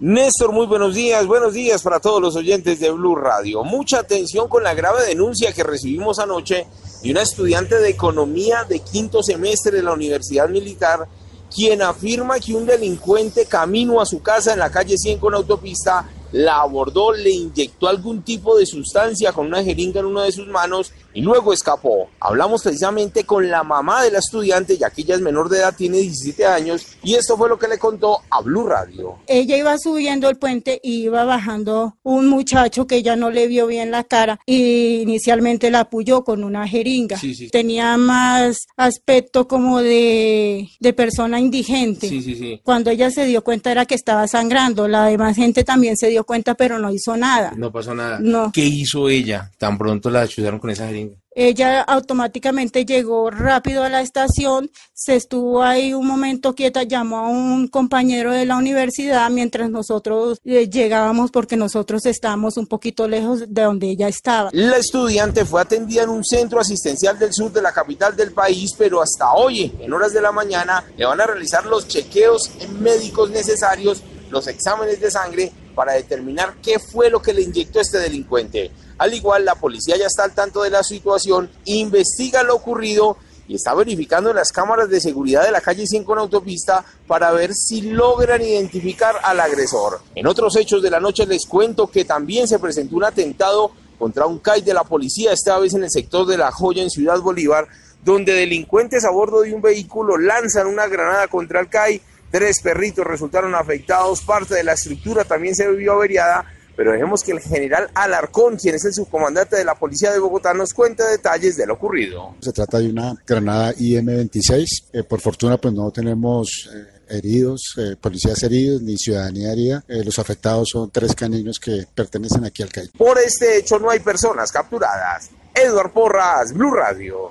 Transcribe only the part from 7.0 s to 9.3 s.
de una estudiante de economía de quinto